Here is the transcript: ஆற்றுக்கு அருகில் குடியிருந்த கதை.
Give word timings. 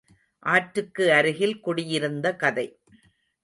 ஆற்றுக்கு 0.43 1.13
அருகில் 1.13 1.59
குடியிருந்த 1.59 2.35
கதை. 2.35 2.67